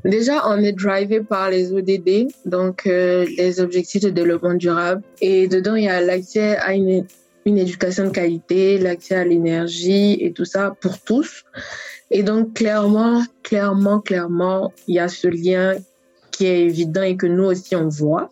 [0.04, 5.02] Déjà, on est drivé par les ODD, donc euh, les objectifs de développement durable.
[5.20, 7.04] Et dedans, il y a l'accès à une,
[7.44, 11.44] une éducation de qualité, l'accès à l'énergie et tout ça pour tous.
[12.10, 15.74] Et donc, clairement, clairement, clairement, il y a ce lien
[16.38, 18.30] qui est évident et que nous aussi on voit.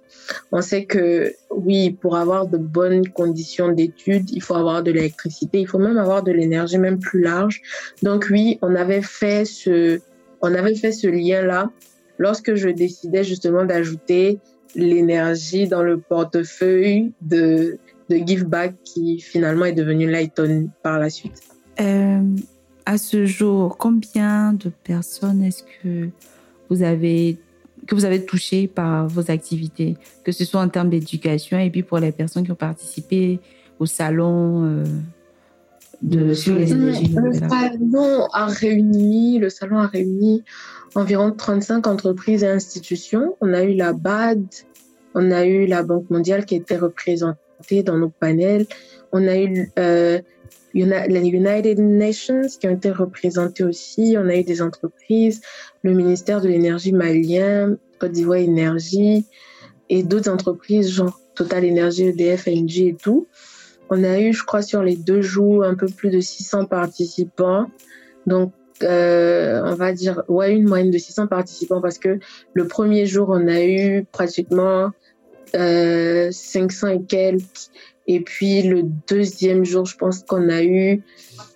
[0.53, 5.61] On sait que oui, pour avoir de bonnes conditions d'études, il faut avoir de l'électricité,
[5.61, 7.63] il faut même avoir de l'énergie même plus large.
[8.03, 10.01] Donc oui, on avait fait ce,
[10.47, 11.71] on avait fait ce lien-là
[12.19, 14.39] lorsque je décidais justement d'ajouter
[14.75, 17.79] l'énergie dans le portefeuille de,
[18.11, 21.43] de Give Back qui finalement est devenu Lighton par la suite.
[21.81, 22.21] Euh,
[22.85, 26.09] à ce jour, combien de personnes est-ce que
[26.71, 27.39] vous avez
[27.87, 28.27] que vous avez
[28.75, 32.51] par vos activités, que ce soit en termes d'éducation et puis pour les personnes qui
[32.51, 33.39] ont participé
[33.79, 34.85] au salon euh,
[36.03, 40.45] de, sur les énergies Le salon a réuni, le salon a réuni
[40.95, 43.37] environ 35 entreprises et institutions.
[43.41, 44.45] On a eu la BAD,
[45.15, 48.67] on a eu la Banque mondiale qui était représentée dans nos panels.
[49.13, 50.21] On a eu euh,
[50.75, 54.17] les United Nations qui ont été représentées aussi.
[54.19, 55.41] On a eu des entreprises,
[55.83, 59.27] le ministère de l'énergie malien, Côte d'Ivoire Énergie
[59.89, 63.27] et d'autres entreprises, genre Total Énergie, EDF, NG et tout.
[63.91, 67.71] On a eu, je crois, sur les deux jours, un peu plus de 600 participants.
[68.27, 72.19] Donc, euh, on va dire, ouais, une moyenne de 600 participants parce que
[72.53, 74.91] le premier jour, on a eu pratiquement
[75.55, 77.71] euh, 500 et quelques.
[78.09, 81.03] Et puis le deuxième jour, je pense qu'on a eu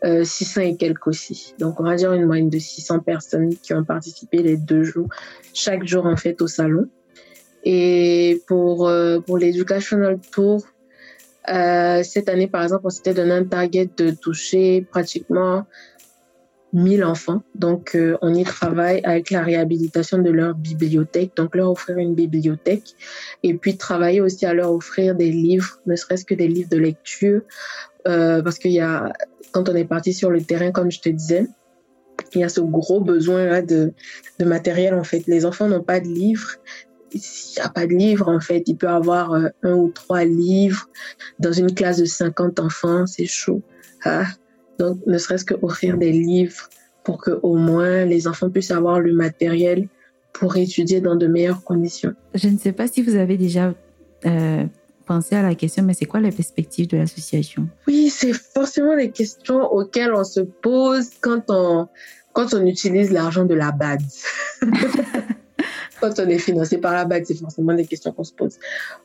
[0.04, 1.54] euh, 600 et quelques aussi.
[1.58, 5.08] Donc on va dire une moyenne de 600 personnes qui ont participé les deux jours,
[5.54, 6.88] chaque jour en fait au salon.
[7.62, 10.64] Et pour, euh, pour l'Educational Tour,
[11.50, 15.66] euh, cette année par exemple, on s'était donné un target de toucher pratiquement
[16.72, 17.42] 1000 enfants.
[17.54, 22.14] Donc, euh, on y travaille avec la réhabilitation de leur bibliothèque, donc leur offrir une
[22.14, 22.94] bibliothèque,
[23.42, 26.78] et puis travailler aussi à leur offrir des livres, ne serait-ce que des livres de
[26.78, 27.42] lecture,
[28.06, 29.12] euh, parce qu'il y a,
[29.52, 31.46] quand on est parti sur le terrain, comme je te disais,
[32.34, 33.92] il y a ce gros besoin là de,
[34.38, 35.26] de matériel en fait.
[35.26, 36.56] Les enfants n'ont pas de livres.
[37.12, 37.20] Il
[37.56, 38.62] n'y a pas de livres en fait.
[38.66, 40.88] Il peut y avoir euh, un ou trois livres
[41.38, 43.62] dans une classe de 50 enfants, c'est chaud.
[44.04, 44.24] Ah.
[44.78, 46.68] Donc, ne serait-ce qu'offrir des livres
[47.04, 49.88] pour que au moins les enfants puissent avoir le matériel
[50.32, 52.14] pour étudier dans de meilleures conditions.
[52.34, 53.74] Je ne sais pas si vous avez déjà
[54.26, 54.64] euh,
[55.06, 57.68] pensé à la question, mais c'est quoi les perspectives de l'association?
[57.86, 61.88] Oui, c'est forcément les questions auxquelles on se pose quand on,
[62.32, 64.02] quand on utilise l'argent de la BAD.
[66.00, 68.58] quand on est financé par la BAD, c'est forcément des questions qu'on se pose.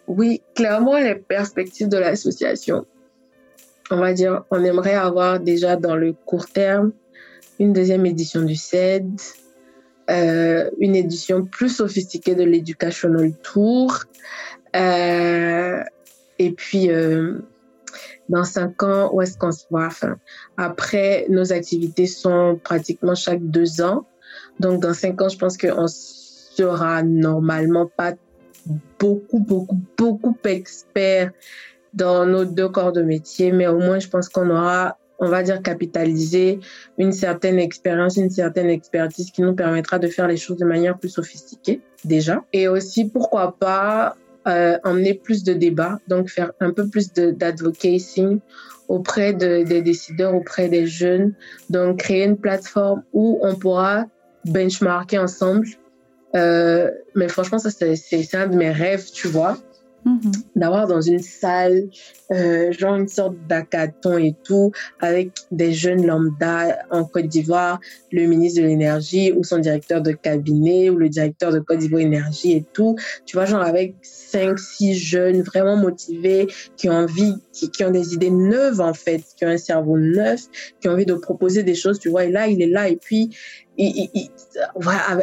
[0.08, 2.86] Oui, clairement, les perspectives de l'association
[3.92, 6.92] on va dire, on aimerait avoir déjà dans le court terme
[7.60, 9.10] une deuxième édition du CED,
[10.10, 14.04] euh, une édition plus sophistiquée de l'Educational Tour.
[14.76, 15.82] Euh,
[16.38, 17.40] et puis, euh,
[18.28, 19.90] dans cinq ans, où est-ce qu'on se voit?
[20.58, 24.06] Après, nos activités sont pratiquement chaque deux ans.
[24.60, 25.88] Donc, dans cinq ans, je pense qu'on
[26.56, 28.14] sera normalement pas
[29.00, 31.32] beaucoup, beaucoup, beaucoup experts
[31.94, 35.44] dans nos deux corps de métier, mais au moins, je pense qu'on aura, on va
[35.44, 36.60] dire, capitalisé
[36.98, 40.98] une certaine expérience, une certaine expertise qui nous permettra de faire les choses de manière
[40.98, 42.44] plus sophistiquée, déjà.
[42.52, 48.40] Et aussi, pourquoi pas, euh, emmener plus de débats, donc faire un peu plus d'advocacy
[48.88, 51.34] auprès de, des décideurs, auprès des jeunes.
[51.70, 54.06] Donc, créer une plateforme où on pourra
[54.46, 55.66] benchmarker ensemble.
[56.36, 59.58] Euh, mais franchement, ça, c'est un de mes rêves, tu vois.
[60.06, 60.32] Mhm.
[60.56, 61.88] D'avoir dans une salle,
[62.30, 67.80] euh, genre une sorte d'accaton et tout, avec des jeunes lambda en Côte d'Ivoire,
[68.12, 72.04] le ministre de l'énergie ou son directeur de cabinet ou le directeur de Côte d'Ivoire
[72.04, 72.96] Énergie et tout.
[73.26, 76.46] Tu vois, genre avec cinq, six jeunes vraiment motivés
[76.78, 79.98] qui ont envie, qui, qui ont des idées neuves en fait, qui ont un cerveau
[79.98, 80.42] neuf,
[80.82, 82.26] qui ont envie de proposer des choses, tu vois.
[82.26, 83.32] Et là, il est là et puis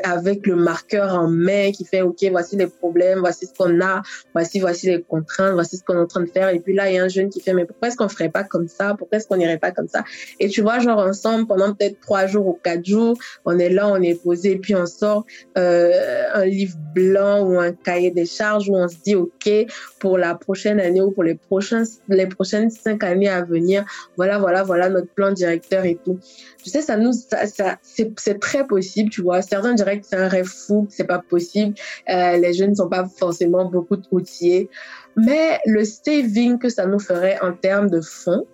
[0.04, 4.02] avec le marqueur en main qui fait, OK, voici les problèmes, voici ce qu'on a,
[4.34, 6.48] voici, voici les contraintes, voici ce qu'on est en train de faire.
[6.50, 8.28] Et puis là, il y a un jeune qui fait, mais pourquoi est-ce qu'on ferait
[8.28, 8.94] pas comme ça?
[8.98, 10.04] Pourquoi est-ce qu'on n'irait pas comme ça?
[10.40, 13.88] Et tu vois, genre ensemble, pendant peut-être trois jours ou quatre jours, on est là,
[13.88, 15.24] on est posé, et puis on sort
[15.56, 19.50] euh, un livre blanc ou un cahier des charges où on se dit, OK,
[19.98, 23.84] pour la prochaine année ou pour les prochains, les prochaines cinq années à venir,
[24.16, 26.18] voilà, voilà, voilà notre plan directeur et tout.
[26.62, 29.40] Tu sais, ça nous, ça, ça c'est très possible, tu vois.
[29.40, 31.74] Certains diraient que c'est un rêve fou, que c'est pas possible.
[32.10, 34.68] Euh, les jeunes ne sont pas forcément beaucoup routiers.
[35.16, 38.46] Mais le saving que ça nous ferait en termes de fonds,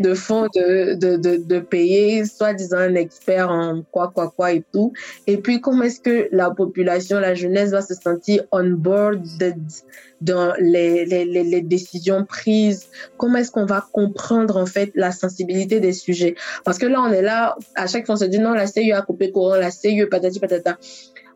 [0.00, 4.64] de fonds de, de, de, de payer, soi-disant un expert en quoi, quoi, quoi et
[4.72, 4.92] tout.
[5.26, 9.22] Et puis, comment est-ce que la population, la jeunesse va se sentir on board
[10.20, 12.88] dans les, les, les, les décisions prises?
[13.18, 16.34] Comment est-ce qu'on va comprendre, en fait, la sensibilité des sujets?
[16.64, 18.92] Parce que là, on est là, à chaque fois, on se dit non, la CIE
[18.92, 20.78] a coupé courant, la CIE, patati patata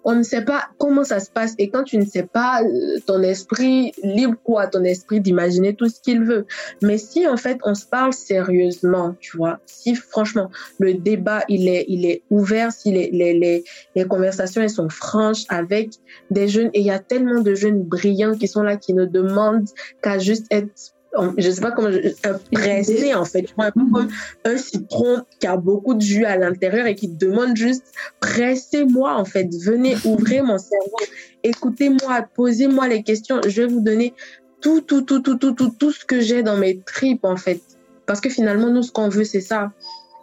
[0.07, 1.55] on ne sait pas comment ça se passe.
[1.59, 5.89] Et quand tu ne sais pas, euh, ton esprit libre quoi, ton esprit d'imaginer tout
[5.89, 6.47] ce qu'il veut.
[6.81, 11.69] Mais si en fait on se parle sérieusement, tu vois, si franchement le débat il
[11.69, 13.65] est il est ouvert, si les les les,
[13.97, 15.91] les conversations elles sont franches avec
[16.31, 19.07] des jeunes et il y a tellement de jeunes brillants qui sont là qui ne
[19.07, 19.69] demandent
[20.03, 20.96] qu'à juste être
[21.37, 24.09] je sais pas comment, un pressé en fait, un peu comme
[24.45, 27.85] un citron qui a beaucoup de jus à l'intérieur et qui demande juste
[28.21, 30.99] pressez-moi en fait, venez ouvrir mon cerveau,
[31.43, 34.15] écoutez-moi, posez-moi les questions, je vais vous donner
[34.61, 37.61] tout, tout, tout, tout, tout, tout, tout ce que j'ai dans mes tripes en fait.
[38.07, 39.73] Parce que finalement, nous, ce qu'on veut, c'est ça.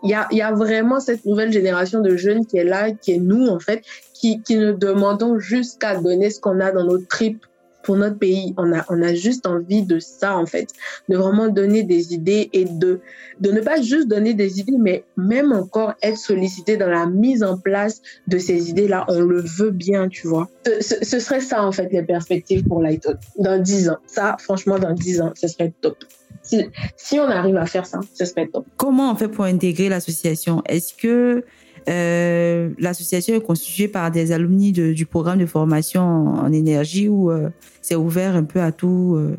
[0.03, 3.13] Il y a, y a vraiment cette nouvelle génération de jeunes qui est là, qui
[3.13, 6.83] est nous en fait, qui, qui nous demandons juste qu'à donner ce qu'on a dans
[6.83, 7.45] nos tripes
[7.83, 8.53] pour notre pays.
[8.57, 10.69] On a, on a juste envie de ça, en fait,
[11.09, 13.01] de vraiment donner des idées et de,
[13.39, 17.43] de ne pas juste donner des idées, mais même encore être sollicité dans la mise
[17.43, 19.05] en place de ces idées-là.
[19.09, 20.49] On le veut bien, tu vois.
[20.79, 23.97] Ce, serait ça, en fait, les perspectives pour Lighton dans 10 ans.
[24.07, 25.97] Ça, franchement, dans 10 ans, ce serait top.
[26.41, 26.65] Si,
[26.97, 28.65] si on arrive à faire ça, ce serait top.
[28.77, 30.61] Comment on fait pour intégrer l'association?
[30.67, 31.43] Est-ce que
[31.89, 37.49] euh, l'association est constituée par des alumni du programme de formation en, énergie ou euh,
[37.81, 39.35] c'est ouvert un peu à euh,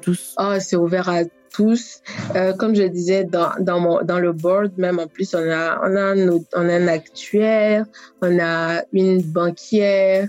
[0.00, 1.22] tous oh, C'est ouvert à
[1.52, 2.02] tous.
[2.58, 6.88] comme je disais, dans, dans, le board, même en plus, on a, on a, un
[6.88, 7.86] actuaire,
[8.20, 10.28] on a une banquière,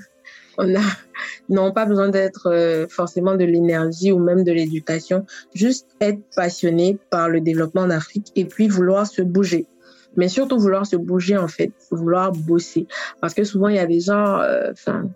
[0.58, 0.82] on a
[1.50, 7.28] non pas besoin d'être forcément de l'énergie ou même de l'éducation, juste être passionné par
[7.28, 9.68] le développement en Afrique et puis vouloir se bouger
[10.16, 12.88] mais surtout vouloir se bouger en fait, vouloir bosser.
[13.22, 15.10] Parce que souvent il y a des gens, euh, enfin,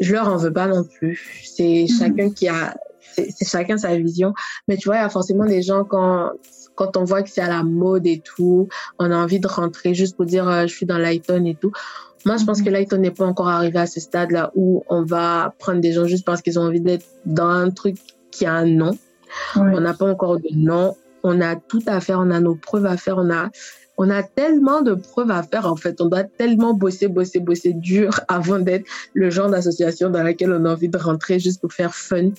[0.00, 1.42] je leur en veux pas non plus.
[1.44, 1.98] C'est mhm.
[1.98, 4.32] chacun qui a, c'est chacun sa vision.
[4.68, 6.32] Mais tu vois, il y a forcément des gens quand
[6.74, 9.92] quand on voit que c'est à la mode et tout, on a envie de rentrer
[9.92, 11.72] juste pour dire euh, je suis dans Lighton et tout.
[12.24, 12.64] Moi, je pense mhm.
[12.64, 16.06] que Lighton n'est pas encore arrivé à ce stade-là où on va prendre des gens
[16.06, 17.96] juste parce qu'ils ont envie d'être dans un truc
[18.30, 18.96] qui a un nom.
[19.56, 20.96] On n'a pas encore de nom.
[21.22, 23.50] On a tout à faire, on a nos preuves à faire, on a
[24.02, 26.00] on a tellement de preuves à faire en fait.
[26.00, 30.64] On doit tellement bosser, bosser, bosser dur avant d'être le genre d'association dans laquelle on
[30.64, 32.30] a envie de rentrer juste pour faire fun.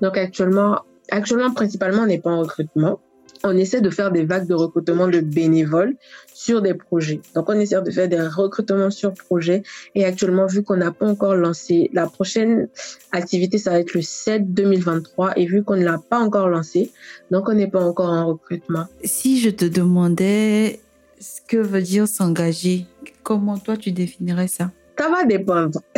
[0.00, 0.80] Donc actuellement,
[1.10, 3.00] actuellement principalement, on n'est pas en recrutement.
[3.44, 5.94] On essaie de faire des vagues de recrutement de bénévoles
[6.32, 7.20] sur des projets.
[7.34, 9.62] Donc, on essaie de faire des recrutements sur projet.
[9.94, 12.68] Et actuellement, vu qu'on n'a pas encore lancé, la prochaine
[13.12, 15.38] activité, ça va être le 7 2023.
[15.38, 16.92] Et vu qu'on ne l'a pas encore lancé,
[17.30, 18.84] donc on n'est pas encore en recrutement.
[19.04, 20.80] Si je te demandais
[21.20, 22.86] ce que veut dire s'engager.
[23.22, 24.70] Comment toi tu définirais ça?
[24.98, 25.80] Ça va dépendre.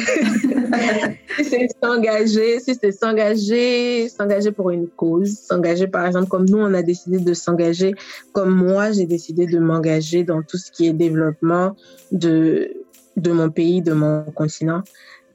[1.37, 6.59] si c'est s'engager, si c'est s'engager, s'engager pour une cause, s'engager par exemple comme nous
[6.59, 7.95] on a décidé de s'engager,
[8.33, 11.75] comme moi j'ai décidé de m'engager dans tout ce qui est développement
[12.13, 12.77] de
[13.17, 14.83] de mon pays, de mon continent,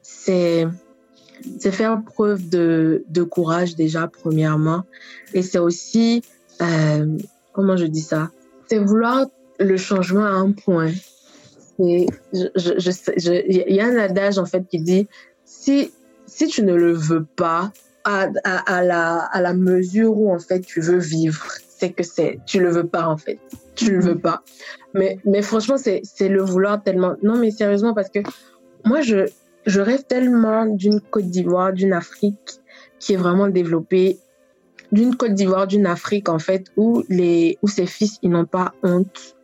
[0.01, 0.65] c'est
[1.59, 4.83] c'est faire preuve de de courage déjà premièrement,
[5.33, 6.21] et c'est aussi
[6.61, 7.17] euh,
[7.51, 8.31] comment je dis ça,
[8.69, 9.25] c'est vouloir
[9.59, 10.91] le changement à un point.
[11.79, 15.07] Il y a un adage en fait qui dit
[15.45, 15.91] si
[16.25, 17.71] si tu ne le veux pas
[18.03, 22.39] à, à, la à la mesure où en fait tu veux vivre, c'est que c'est
[22.45, 23.39] tu le veux pas en fait,
[23.75, 24.43] tu le veux pas.
[24.93, 27.15] Mais mais franchement c'est le vouloir tellement.
[27.21, 28.19] Non mais sérieusement parce que
[28.85, 29.27] moi je
[29.65, 32.61] je rêve tellement d'une Côte d'Ivoire, d'une Afrique
[32.99, 34.17] qui est vraiment développée
[34.91, 38.73] d'une Côte d'Ivoire, d'une Afrique en fait où les où ses fils ils n'ont pas
[38.81, 39.36] honte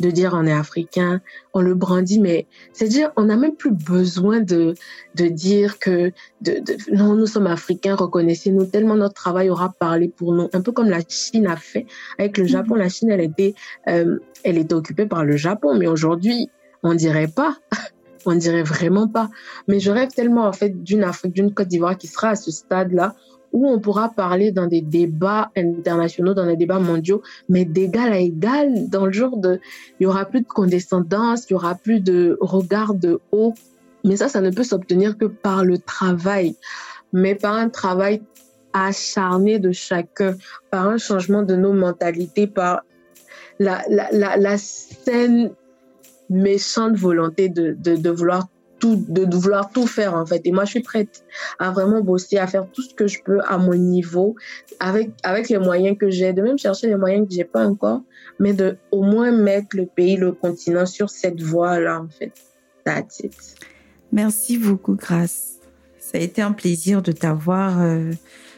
[0.00, 1.20] de dire on est africain,
[1.54, 4.74] on le brandit, mais c'est-à-dire on n'a même plus besoin de,
[5.14, 10.32] de dire que de, non, nous sommes africains, reconnaissez-nous, tellement notre travail aura parlé pour
[10.32, 11.86] nous, un peu comme la Chine a fait
[12.18, 12.74] avec le Japon.
[12.74, 13.54] La Chine, elle était,
[13.88, 16.48] euh, elle était occupée par le Japon, mais aujourd'hui,
[16.82, 17.56] on dirait pas.
[18.26, 19.30] on dirait vraiment pas.
[19.68, 22.50] Mais je rêve tellement en fait d'une Afrique, d'une Côte d'Ivoire qui sera à ce
[22.50, 23.14] stade-là
[23.52, 28.18] où on pourra parler dans des débats internationaux, dans des débats mondiaux, mais d'égal à
[28.18, 29.60] égal, dans le genre de,
[29.98, 33.54] il y aura plus de condescendance, il y aura plus de regard de haut.
[34.04, 36.56] Mais ça, ça ne peut s'obtenir que par le travail,
[37.12, 38.22] mais par un travail
[38.72, 40.36] acharné de chacun,
[40.70, 42.82] par un changement de nos mentalités, par
[43.58, 45.50] la, la, la, la scène
[46.30, 48.48] méchante volonté de, de vouloir
[48.88, 50.42] de vouloir tout faire en fait.
[50.44, 51.24] Et moi, je suis prête
[51.58, 54.36] à vraiment bosser, à faire tout ce que je peux à mon niveau,
[54.78, 58.02] avec, avec les moyens que j'ai, de même chercher les moyens que j'ai pas encore,
[58.38, 62.32] mais de au moins mettre le pays, le continent sur cette voie-là en fait.
[62.84, 63.34] That's it.
[64.12, 65.58] Merci beaucoup, Grace.
[65.98, 67.80] Ça a été un plaisir de t'avoir.
[67.80, 68.10] Euh,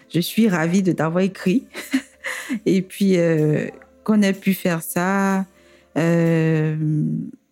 [0.08, 1.66] je suis ravie de t'avoir écrit.
[2.66, 3.66] Et puis, euh,
[4.04, 5.44] qu'on ait pu faire ça.
[5.98, 6.76] Euh,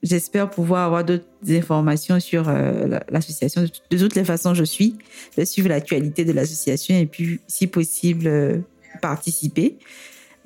[0.02, 3.62] J'espère pouvoir avoir d'autres informations sur euh, l'association.
[3.62, 4.96] De, toutes les façons, je suis.
[5.36, 8.58] Je suivre l'actualité de l'association et puis, si possible, euh,
[9.02, 9.76] participer.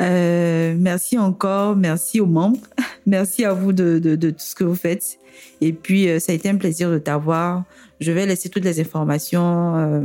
[0.00, 2.58] Euh, merci encore, merci aux membres,
[3.06, 5.18] merci à vous de, de, tout ce que vous faites.
[5.60, 7.62] Et puis, ça a été un plaisir de t'avoir.
[8.00, 10.04] Je vais laisser toutes les informations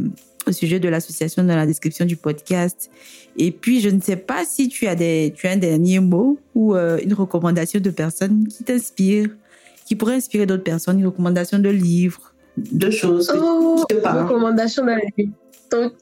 [0.50, 2.90] au sujet de l'association dans la description du podcast.
[3.38, 6.38] Et puis, je ne sais pas si tu as, des, tu as un dernier mot
[6.56, 9.30] ou euh, une recommandation de personnes qui t'inspirent,
[9.86, 14.24] qui pourraient inspirer d'autres personnes, une recommandation de livres, de choses oh, qui te parlent.
[14.26, 15.34] recommandation de livre.
[15.72, 15.94] Donc,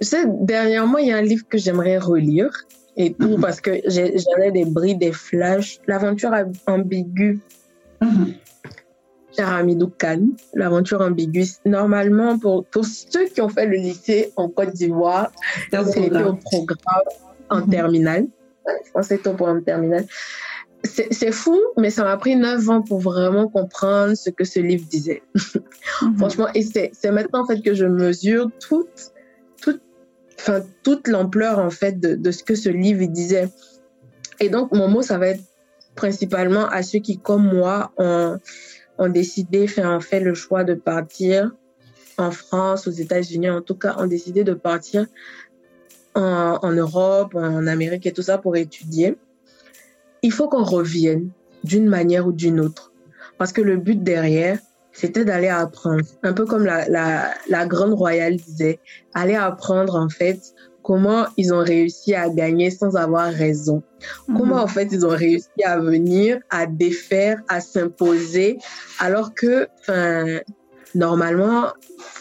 [0.00, 2.50] je sais, dernièrement, il y a un livre que j'aimerais relire
[2.96, 3.40] et tout, mm -hmm.
[3.40, 5.80] parce que j'avais des bris, des flashs.
[5.88, 6.32] L'aventure
[6.66, 7.40] ambiguë.
[8.00, 8.26] Mm -hmm.
[9.36, 9.64] Cher
[9.98, 11.46] Khan, l'aventure ambiguë.
[11.64, 15.32] Normalement, pour, pour ceux qui ont fait le lycée en Côte d'Ivoire,
[15.70, 17.08] c'était au programme
[17.48, 17.70] en mm -hmm.
[17.70, 18.26] terminale.
[18.94, 20.04] Je au programme terminal.
[20.84, 24.86] C'est fou, mais ça m'a pris neuf ans pour vraiment comprendre ce que ce livre
[24.96, 25.22] disait.
[25.34, 26.18] Mm -hmm.
[26.18, 26.62] Franchement, et
[27.00, 28.98] c'est maintenant en fait que je mesure toute,
[29.62, 29.82] toute
[30.38, 33.48] enfin, toute l'ampleur en fait de, de, ce que ce livre disait.
[34.42, 35.44] Et donc, mon mot, ça va être
[35.94, 38.38] principalement à ceux qui, comme moi, ont,
[39.02, 41.52] ont décidé, ont fait le choix de partir
[42.18, 45.06] en France, aux États-Unis, en tout cas, ont décidé de partir
[46.14, 49.16] en, Europe, en Amérique et tout ça pour étudier.
[50.22, 51.30] Il faut qu'on revienne
[51.64, 52.92] d'une manière ou d'une autre.
[53.38, 54.58] Parce que le but derrière,
[54.92, 56.04] c'était d'aller apprendre.
[56.22, 58.78] Un peu comme la grande royale disait,
[59.14, 63.82] aller apprendre en fait comment ils ont réussi à gagner sans avoir raison.
[64.26, 68.58] Comment en fait ils ont réussi à venir, à défaire, à s'imposer,
[68.98, 69.68] alors que
[70.94, 71.68] normalement,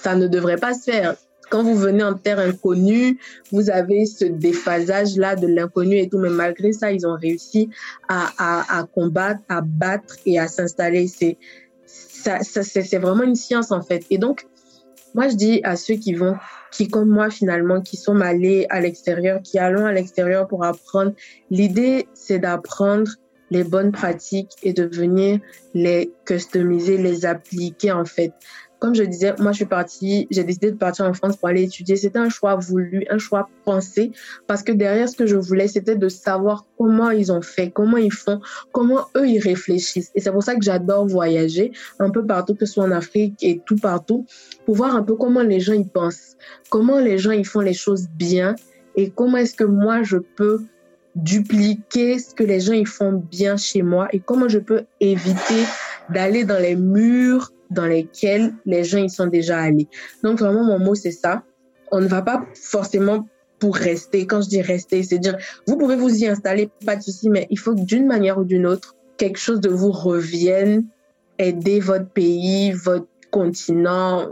[0.02, 1.16] ça ne devrait pas se faire.
[1.50, 3.20] Quand vous venez en terre inconnue,
[3.52, 7.70] vous avez ce déphasage-là de l'inconnu et tout, mais malgré ça, ils ont réussi
[8.08, 11.08] à, à, à combattre, à battre et à s'installer.
[11.08, 11.38] C'est
[11.86, 14.06] ça, ça c'est vraiment une science en fait.
[14.10, 14.46] Et donc,
[15.14, 16.36] moi, je dis à ceux qui vont,
[16.72, 21.14] qui comme moi finalement, qui sont allés à l'extérieur, qui allons à l'extérieur pour apprendre,
[21.50, 23.12] l'idée, c'est d'apprendre
[23.50, 25.40] les bonnes pratiques et de venir
[25.74, 28.32] les customiser, les appliquer en fait.
[28.82, 31.62] Comme je disais, moi je suis partie, j'ai décidé de partir en France pour aller
[31.62, 31.96] étudier.
[31.96, 34.12] C'était un choix voulu, un choix pensé,
[34.48, 37.98] parce que derrière ce que je voulais, c'était de savoir comment ils ont fait, comment
[37.98, 40.10] ils font, comment eux ils réfléchissent.
[40.16, 43.36] Et c'est pour ça que j'adore voyager un peu partout, que ce soit en Afrique
[43.44, 44.26] et tout partout,
[44.66, 46.36] pour voir un peu comment les gens ils pensent,
[46.72, 48.56] comment les gens ils font les choses bien
[48.96, 50.60] et comment est-ce que moi je peux
[51.16, 55.66] dupliquer ce que les gens ils font bien chez moi et comment je peux éviter
[56.10, 59.88] d'aller dans les murs dans lesquels les gens ils sont déjà allés.
[60.24, 61.44] Donc vraiment mon mot c'est ça.
[61.92, 63.28] On ne va pas forcément
[63.60, 64.28] pour rester.
[64.28, 67.48] Quand je dis rester, c'est dire vous pouvez vous y installer, pas de souci, mais
[67.50, 70.86] il faut que d'une manière ou d'une autre quelque chose de vous revienne,
[71.38, 74.28] aider votre pays, votre continent,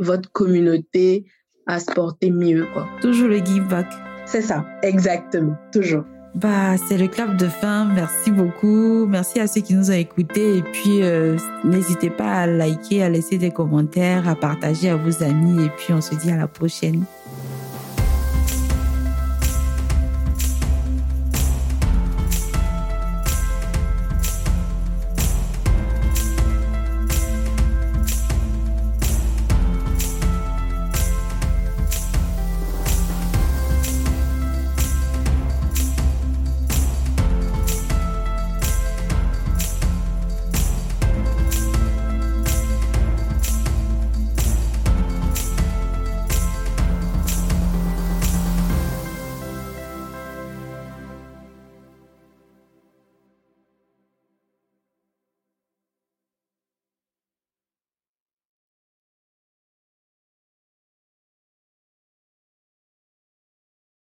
[0.00, 1.24] votre communauté
[1.66, 2.86] à se porter mieux quoi.
[3.00, 3.86] Toujours le give back.
[4.26, 6.04] C'est ça, exactement, toujours.
[6.34, 7.84] Bah, c'est le clap de fin.
[7.84, 9.06] Merci beaucoup.
[9.06, 10.58] Merci à ceux qui nous ont écoutés.
[10.58, 15.22] Et puis, euh, n'hésitez pas à liker, à laisser des commentaires, à partager à vos
[15.22, 15.64] amis.
[15.64, 17.04] Et puis, on se dit à la prochaine.